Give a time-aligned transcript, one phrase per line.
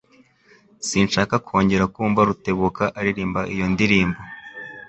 [0.87, 4.19] Sinshaka kongera kumva Rutebuka aririmba iyo ndirimbo.